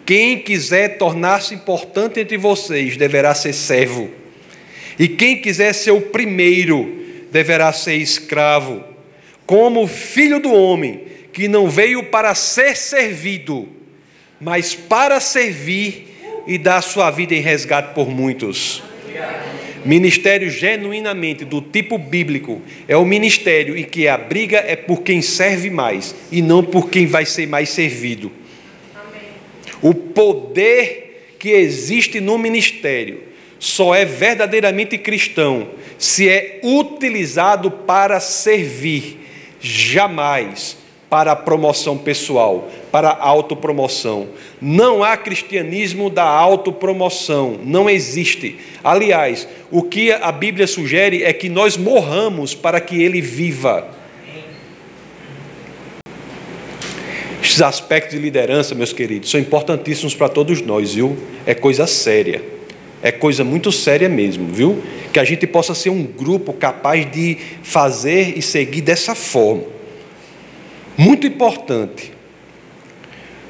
[0.06, 4.10] quem quiser tornar-se importante entre vocês deverá ser servo.
[4.98, 6.98] E quem quiser ser o primeiro
[7.32, 8.84] deverá ser escravo,
[9.46, 13.68] como filho do homem, que não veio para ser servido,
[14.42, 16.18] mas para servir
[16.48, 18.82] e dar sua vida em resgate por muitos.
[19.86, 25.22] Ministério genuinamente do tipo bíblico é o ministério em que a briga é por quem
[25.22, 28.32] serve mais e não por quem vai ser mais servido.
[28.94, 29.22] Amém.
[29.82, 33.24] O poder que existe no ministério
[33.58, 39.18] só é verdadeiramente cristão se é utilizado para servir,
[39.60, 40.78] jamais
[41.10, 44.28] para a promoção pessoal, para a autopromoção.
[44.62, 48.58] Não há cristianismo da autopromoção, não existe.
[48.84, 53.90] Aliás, o que a Bíblia sugere é que nós morramos para que ele viva.
[57.42, 61.18] Esses aspectos de liderança, meus queridos, são importantíssimos para todos nós, viu?
[61.46, 62.44] É coisa séria.
[63.02, 64.84] É coisa muito séria mesmo, viu?
[65.12, 69.79] Que a gente possa ser um grupo capaz de fazer e seguir dessa forma.
[71.00, 72.12] Muito importante,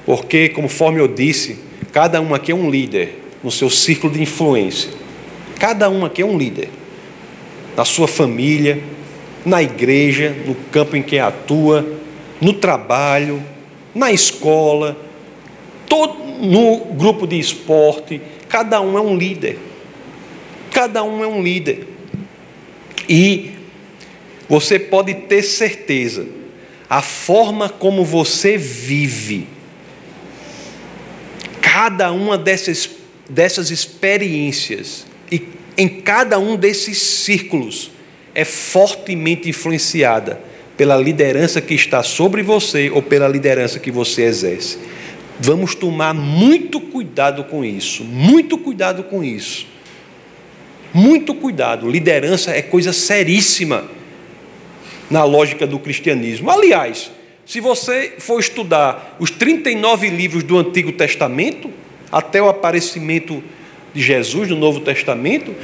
[0.05, 1.57] porque, conforme eu disse,
[1.91, 4.91] cada um aqui é um líder no seu círculo de influência.
[5.57, 6.69] Cada um aqui é um líder.
[7.75, 8.79] Na sua família,
[9.43, 11.83] na igreja, no campo em que atua,
[12.39, 13.41] no trabalho,
[13.95, 14.95] na escola,
[15.87, 19.57] todo, no grupo de esporte, cada um é um líder.
[20.71, 21.87] Cada um é um líder.
[23.09, 23.53] E
[24.47, 26.37] você pode ter certeza
[26.89, 29.47] a forma como você vive,
[31.61, 32.89] cada uma dessas,
[33.29, 35.47] dessas experiências e
[35.77, 37.91] em cada um desses círculos
[38.33, 40.41] é fortemente influenciada
[40.75, 44.79] pela liderança que está sobre você ou pela liderança que você exerce.
[45.39, 49.67] Vamos tomar muito cuidado com isso, muito cuidado com isso.
[50.91, 53.98] Muito cuidado, liderança é coisa seríssima
[55.09, 56.49] na lógica do cristianismo.
[56.49, 57.11] Aliás,
[57.45, 61.71] se você for estudar os 39 livros do Antigo Testamento,
[62.11, 63.43] até o aparecimento
[63.93, 65.55] de Jesus no Novo Testamento,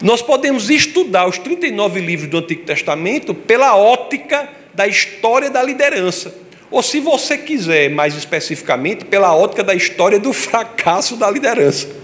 [0.00, 6.34] nós podemos estudar os 39 livros do Antigo Testamento pela ótica da história da liderança.
[6.70, 12.03] Ou, se você quiser, mais especificamente, pela ótica da história do fracasso da liderança.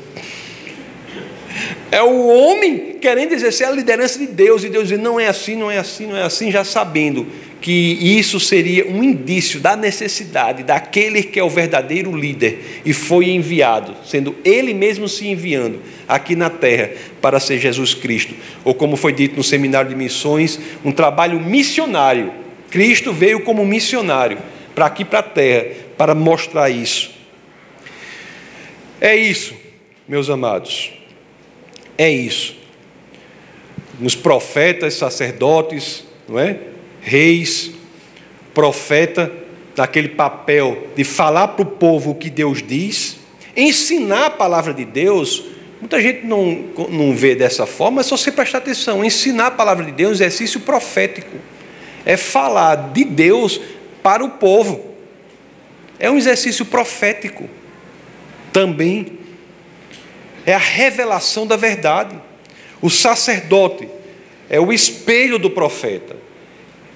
[1.90, 5.57] É o homem querendo exercer a liderança de Deus, e Deus diz: não é assim,
[5.57, 7.26] não é assim, não é assim, já sabendo
[7.61, 13.29] que isso seria um indício da necessidade daquele que é o verdadeiro líder e foi
[13.31, 18.96] enviado, sendo ele mesmo se enviando aqui na terra para ser Jesus Cristo, ou como
[18.96, 22.33] foi dito no seminário de missões, um trabalho missionário.
[22.70, 24.38] Cristo veio como missionário
[24.74, 25.66] para aqui para a terra
[25.98, 27.11] para mostrar isso.
[29.00, 29.55] É isso,
[30.09, 31.00] meus amados.
[32.01, 32.57] É isso.
[33.99, 36.59] Nos profetas, sacerdotes, não é?
[37.03, 37.73] Reis,
[38.55, 39.31] profeta,
[39.77, 43.19] naquele papel de falar para o povo o que Deus diz,
[43.55, 45.45] ensinar a palavra de Deus.
[45.79, 49.05] Muita gente não, não vê dessa forma, é só você prestar atenção.
[49.05, 51.37] Ensinar a palavra de Deus é um exercício profético.
[52.07, 53.61] É falar de Deus
[54.03, 54.87] para o povo.
[55.99, 57.47] É um exercício profético
[58.55, 59.19] também.
[60.51, 62.19] É a revelação da verdade.
[62.83, 63.89] O sacerdote
[64.49, 66.17] é o espelho do profeta.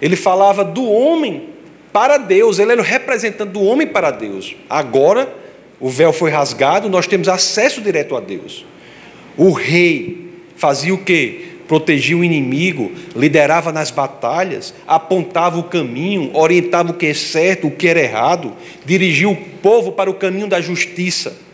[0.03, 1.51] Ele falava do homem
[1.93, 4.57] para Deus, ele era o representante do homem para Deus.
[4.69, 5.33] Agora,
[5.79, 8.67] o véu foi rasgado, nós temos acesso direto a Deus.
[9.37, 11.51] O rei fazia o quê?
[11.69, 17.71] Protegia o inimigo, liderava nas batalhas, apontava o caminho, orientava o que é certo, o
[17.71, 18.53] que era errado,
[18.85, 21.45] dirigia o povo para o caminho da justiça.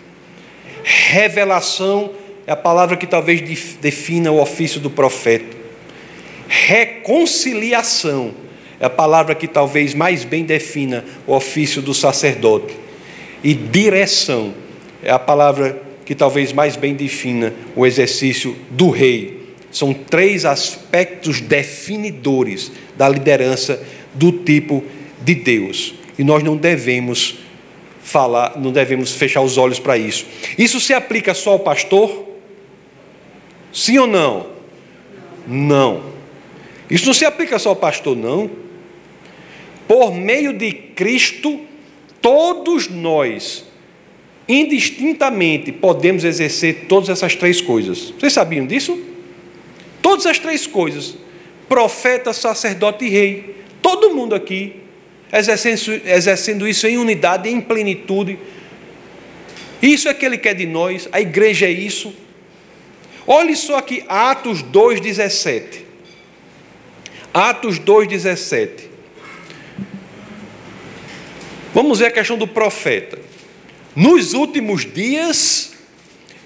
[0.85, 2.13] Revelação
[2.47, 3.41] é a palavra que talvez
[3.81, 5.57] defina o ofício do profeta.
[6.49, 8.35] Reconciliação
[8.81, 12.75] é a palavra que talvez mais bem defina o ofício do sacerdote.
[13.45, 14.55] E direção
[15.03, 19.55] é a palavra que talvez mais bem defina o exercício do rei.
[19.71, 23.81] São três aspectos definidores da liderança
[24.13, 24.83] do tipo
[25.23, 25.95] de Deus.
[26.19, 27.39] E nós não devemos
[28.11, 30.27] falar, não devemos fechar os olhos para isso.
[30.59, 32.27] Isso se aplica só ao pastor?
[33.73, 34.47] Sim ou não?
[35.47, 36.03] Não.
[36.91, 38.51] Isso não se aplica só ao pastor, não
[39.91, 41.59] por meio de Cristo,
[42.23, 43.65] todos nós,
[44.49, 48.15] indistintamente, podemos exercer todas essas três coisas.
[48.17, 48.97] Vocês sabiam disso?
[50.01, 51.17] Todas as três coisas:
[51.69, 53.57] profeta, sacerdote e rei.
[53.83, 54.77] Todo mundo aqui
[55.33, 58.39] exercendo, exercendo isso em unidade, em plenitude.
[59.81, 62.15] Isso é que ele quer de nós, a igreja é isso.
[63.27, 65.83] Olhe só aqui, Atos 2,17.
[67.33, 68.91] Atos 2,17.
[71.73, 73.19] Vamos ver a questão do profeta.
[73.95, 75.73] Nos últimos dias,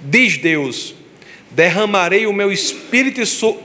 [0.02, 0.94] diz Deus,
[1.50, 3.20] derramarei o meu espírito,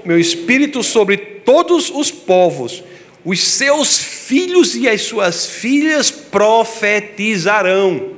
[0.06, 2.84] meu espírito sobre todos os povos,
[3.24, 8.14] os seus filhos e as suas filhas profetizarão.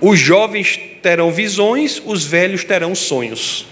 [0.00, 3.66] Os jovens terão visões, os velhos terão sonhos.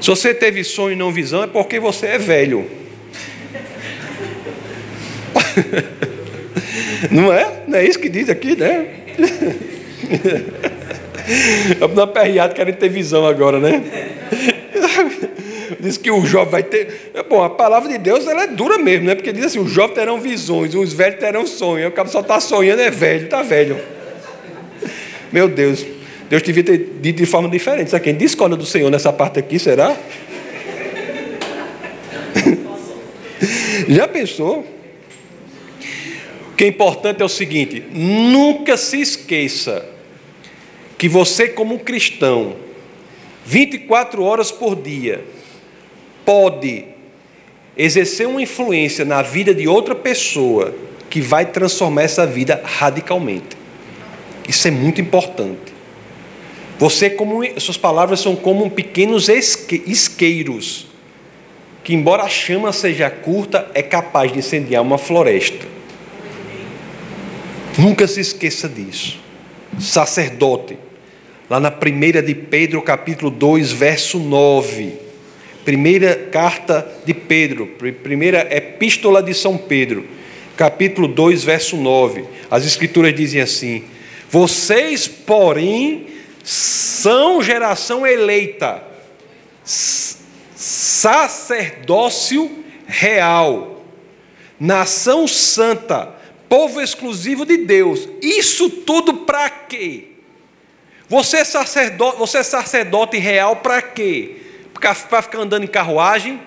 [0.00, 2.70] Se você teve sonho e não visão, é porque você é velho.
[7.10, 7.62] Não é?
[7.66, 8.86] Não é isso que diz aqui, né?
[11.94, 13.82] Na perreada querem ter visão agora, né?
[15.80, 17.12] Diz que o jovem vai ter.
[17.28, 19.14] Bom, a palavra de Deus ela é dura mesmo, né?
[19.14, 21.88] Porque diz assim: os jovens terão visões, os velhos terão sonhos.
[21.88, 23.78] O cara só está sonhando, é velho, está velho.
[25.30, 25.86] Meu Deus,
[26.28, 27.90] Deus devia ter dito de forma diferente.
[27.90, 29.96] Sabe quem discorda do Senhor nessa parte aqui, será?
[33.88, 34.78] Já pensou?
[36.58, 39.88] que é importante é o seguinte: nunca se esqueça
[40.98, 42.56] que você, como cristão,
[43.46, 45.24] 24 horas por dia,
[46.28, 46.84] pode
[47.74, 50.74] exercer uma influência na vida de outra pessoa
[51.08, 53.56] que vai transformar essa vida radicalmente.
[54.46, 55.72] Isso é muito importante.
[56.78, 60.86] Você, como suas palavras são como pequenos isqueiros,
[61.82, 65.66] que embora a chama seja curta, é capaz de incendiar uma floresta.
[67.78, 69.18] Nunca se esqueça disso.
[69.80, 70.76] Sacerdote,
[71.48, 75.07] lá na primeira de Pedro, capítulo 2, verso 9.
[75.68, 77.66] Primeira carta de Pedro,
[78.02, 80.08] primeira epístola de São Pedro,
[80.56, 82.24] capítulo 2, verso 9.
[82.50, 83.84] As escrituras dizem assim:
[84.30, 86.06] Vocês, porém,
[86.42, 88.82] são geração eleita,
[89.62, 92.50] sacerdócio
[92.86, 93.84] real,
[94.58, 96.14] nação santa,
[96.48, 98.08] povo exclusivo de Deus.
[98.22, 100.12] Isso tudo para quê?
[101.10, 104.47] Você é sacerdote, você é sacerdote real para quê?
[104.78, 106.40] Para ficar andando em carruagem?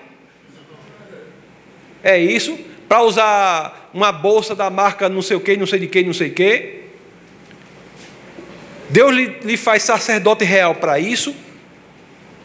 [2.02, 2.58] É isso?
[2.88, 6.12] Para usar uma bolsa da marca não sei o que, não sei de que, não
[6.12, 6.82] sei o que?
[8.90, 11.34] Deus lhe, lhe faz sacerdote real para isso?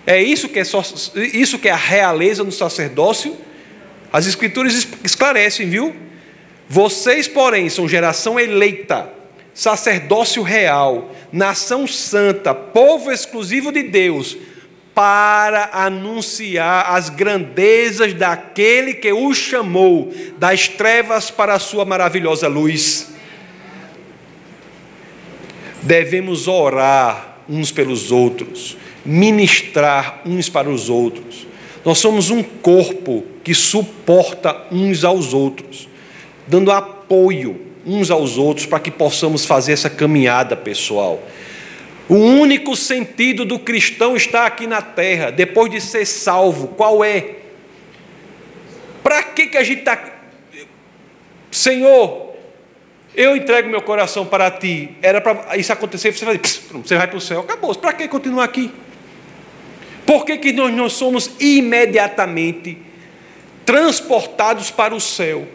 [0.06, 0.82] É isso que é, só,
[1.16, 3.36] isso que é a realeza no sacerdócio?
[4.12, 5.94] As escrituras esclarecem, viu?
[6.70, 9.12] Vocês, porém, são geração eleita,
[9.54, 14.38] sacerdócio real, nação santa, povo exclusivo de Deus,
[14.98, 23.10] para anunciar as grandezas daquele que o chamou das trevas para a sua maravilhosa luz.
[25.84, 28.76] Devemos orar uns pelos outros,
[29.06, 31.46] ministrar uns para os outros.
[31.86, 35.88] Nós somos um corpo que suporta uns aos outros,
[36.48, 41.22] dando apoio uns aos outros para que possamos fazer essa caminhada pessoal.
[42.10, 47.36] O único sentido do cristão está aqui na terra, depois de ser salvo, qual é?
[49.04, 50.00] Para que, que a gente está.
[51.52, 52.34] Senhor,
[53.14, 54.92] eu entrego meu coração para ti.
[55.02, 57.42] Era para isso acontecer, você vai, você vai para o céu.
[57.42, 57.74] Acabou.
[57.76, 58.72] Para que continuar aqui?
[60.06, 62.78] Por que, que nós não somos imediatamente
[63.66, 65.46] transportados para o céu,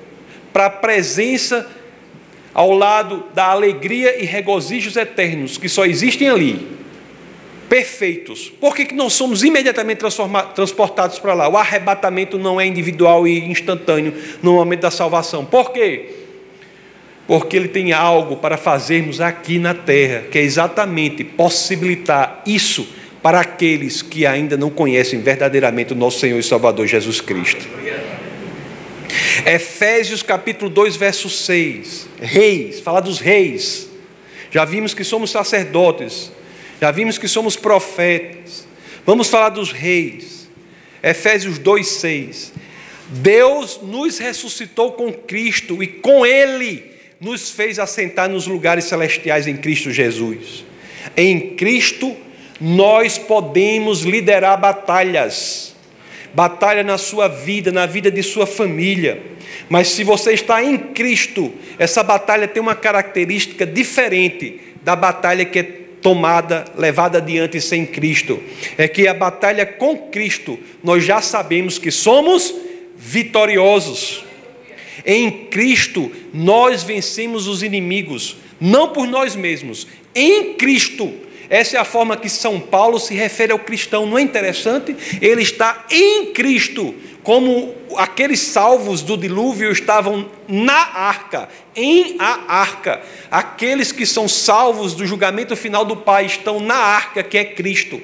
[0.52, 1.66] para a presença
[2.54, 6.66] ao lado da alegria e regozijos eternos que só existem ali,
[7.68, 10.02] perfeitos, por que, que não somos imediatamente
[10.54, 11.48] transportados para lá?
[11.48, 15.42] O arrebatamento não é individual e instantâneo no momento da salvação.
[15.42, 16.10] Por quê?
[17.26, 22.86] Porque ele tem algo para fazermos aqui na terra, que é exatamente possibilitar isso
[23.22, 27.66] para aqueles que ainda não conhecem verdadeiramente o nosso Senhor e Salvador Jesus Cristo.
[29.46, 32.08] Efésios capítulo 2, verso 6.
[32.20, 33.88] Reis, fala dos reis.
[34.50, 36.30] Já vimos que somos sacerdotes,
[36.80, 38.66] já vimos que somos profetas.
[39.04, 40.48] Vamos falar dos reis.
[41.02, 42.52] Efésios 2, 6.
[43.08, 49.56] Deus nos ressuscitou com Cristo e com Ele nos fez assentar nos lugares celestiais em
[49.56, 50.64] Cristo Jesus.
[51.16, 52.16] Em Cristo
[52.60, 55.71] nós podemos liderar batalhas
[56.34, 59.22] batalha na sua vida, na vida de sua família.
[59.68, 65.58] Mas se você está em Cristo, essa batalha tem uma característica diferente da batalha que
[65.58, 68.42] é tomada, levada adiante sem Cristo.
[68.76, 72.54] É que a batalha com Cristo, nós já sabemos que somos
[72.96, 74.24] vitoriosos.
[75.06, 81.12] Em Cristo, nós vencemos os inimigos, não por nós mesmos, em Cristo
[81.52, 84.06] essa é a forma que São Paulo se refere ao cristão.
[84.06, 84.96] Não é interessante?
[85.20, 93.02] Ele está em Cristo, como aqueles salvos do dilúvio estavam na arca, em a arca.
[93.30, 98.00] Aqueles que são salvos do julgamento final do Pai estão na arca, que é Cristo.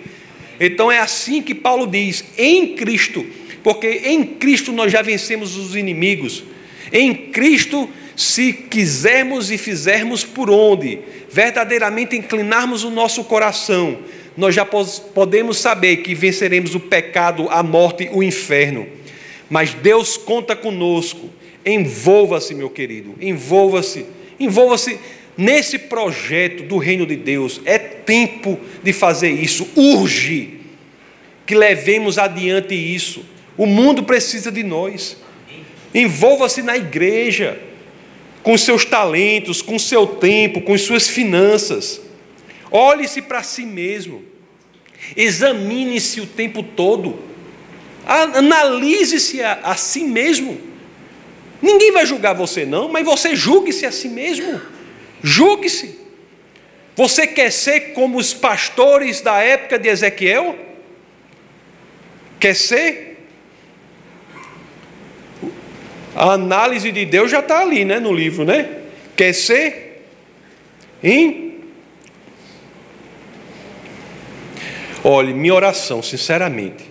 [0.61, 3.25] Então é assim que Paulo diz: em Cristo,
[3.65, 6.45] porque em Cristo nós já vencemos os inimigos.
[6.93, 7.89] Em Cristo
[8.19, 10.99] se quisermos e fizermos por onde
[11.31, 14.01] verdadeiramente inclinarmos o nosso coração,
[14.37, 18.89] nós já podemos saber que venceremos o pecado, a morte, o inferno.
[19.49, 21.31] Mas Deus conta conosco.
[21.65, 24.05] Envolva-se, meu querido, envolva-se,
[24.41, 24.99] envolva-se
[25.37, 27.61] nesse projeto do reino de Deus.
[27.65, 30.59] É tempo de fazer isso, urge
[31.47, 33.25] que levemos adiante isso.
[33.57, 35.17] O mundo precisa de nós.
[35.95, 37.68] Envolva-se na igreja
[38.49, 42.01] com seus talentos, com seu tempo, com suas finanças.
[42.71, 44.25] Olhe-se para si mesmo.
[45.15, 47.23] Examine-se o tempo todo.
[48.07, 50.59] Analise-se a, a si mesmo.
[51.61, 54.59] Ninguém vai julgar você, não, mas você julgue-se a si mesmo.
[55.23, 55.99] Julgue-se.
[56.97, 60.59] Você quer ser como os pastores da época de Ezequiel?
[62.41, 63.08] Quer ser?
[66.15, 68.69] A análise de Deus já está ali, né, no livro, né?
[69.17, 70.05] Quer ser?
[71.03, 71.49] Hein?
[75.05, 76.85] Olhe, minha oração, sinceramente,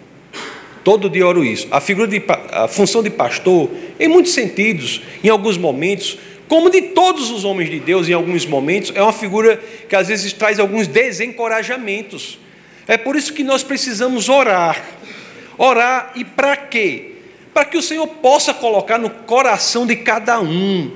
[0.83, 1.67] todo dia oro isso.
[1.69, 6.81] A figura de a função de pastor, em muitos sentidos, em alguns momentos, como de
[6.81, 10.59] todos os homens de Deus, em alguns momentos, é uma figura que às vezes traz
[10.59, 12.39] alguns desencorajamentos.
[12.87, 14.81] É por isso que nós precisamos orar.
[15.57, 17.16] Orar e para quê?
[17.57, 20.91] Para que o Senhor possa colocar no coração de cada um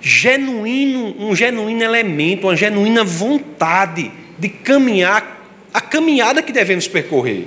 [0.00, 7.46] genuíno, um genuíno elemento, uma genuína vontade de caminhar a caminhada que devemos percorrer.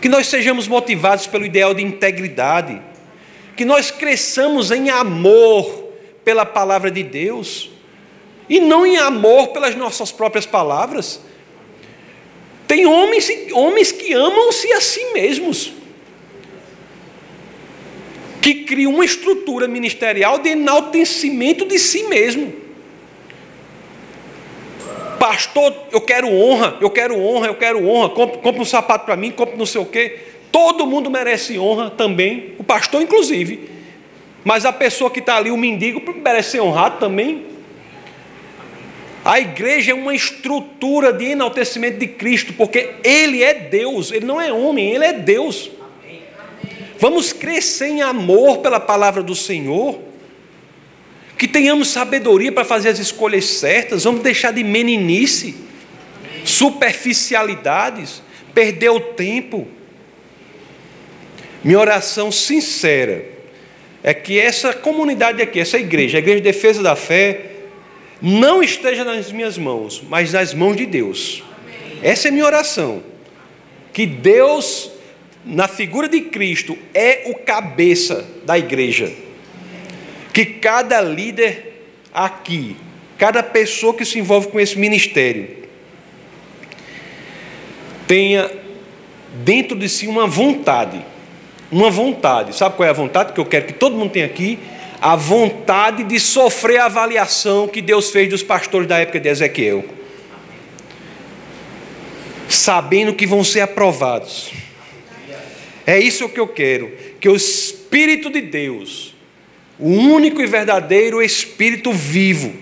[0.00, 2.82] Que nós sejamos motivados pelo ideal de integridade,
[3.54, 5.92] que nós cresçamos em amor
[6.24, 7.70] pela palavra de Deus
[8.48, 11.20] e não em amor pelas nossas próprias palavras.
[12.66, 15.75] Tem homens, homens que amam-se a si mesmos
[18.46, 22.54] que cria uma estrutura ministerial de enaltecimento de si mesmo.
[25.18, 29.16] Pastor, eu quero honra, eu quero honra, eu quero honra, compre, compre um sapato para
[29.16, 30.20] mim, compre não sei o quê.
[30.52, 33.68] Todo mundo merece honra também, o pastor inclusive.
[34.44, 37.46] Mas a pessoa que está ali, o mendigo, merece ser honrado também.
[39.24, 44.40] A igreja é uma estrutura de enaltecimento de Cristo, porque Ele é Deus, Ele não
[44.40, 45.72] é homem, Ele é Deus.
[46.98, 49.98] Vamos crescer em amor pela palavra do Senhor,
[51.36, 55.54] que tenhamos sabedoria para fazer as escolhas certas, vamos deixar de meninice,
[56.44, 58.22] superficialidades,
[58.54, 59.68] perder o tempo.
[61.62, 63.26] Minha oração sincera
[64.02, 67.50] é que essa comunidade aqui, essa igreja, a Igreja de Defesa da Fé,
[68.22, 71.42] não esteja nas minhas mãos, mas nas mãos de Deus.
[72.02, 73.02] Essa é minha oração.
[73.92, 74.90] Que Deus,
[75.46, 79.12] na figura de Cristo, é o cabeça da igreja.
[80.32, 82.76] Que cada líder aqui,
[83.16, 85.48] cada pessoa que se envolve com esse ministério,
[88.08, 88.50] tenha
[89.44, 91.00] dentro de si uma vontade.
[91.70, 92.54] Uma vontade.
[92.54, 94.58] Sabe qual é a vontade que eu quero que todo mundo tenha aqui?
[95.00, 99.84] a vontade de sofrer a avaliação que Deus fez dos pastores da época de Ezequiel,
[102.48, 104.50] sabendo que vão ser aprovados.
[105.86, 109.14] É isso que eu quero, que o Espírito de Deus,
[109.78, 112.52] o único e verdadeiro Espírito vivo,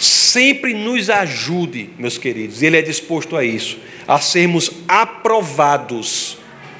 [0.00, 6.36] sempre nos ajude, meus queridos, Ele é disposto a isso, a sermos aprovados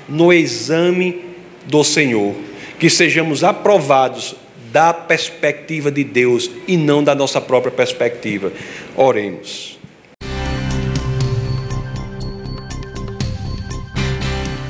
[0.09, 1.23] no exame
[1.67, 2.35] do Senhor,
[2.79, 4.35] que sejamos aprovados
[4.73, 8.53] da perspectiva de Deus e não da nossa própria perspectiva.
[8.97, 9.74] Oremos.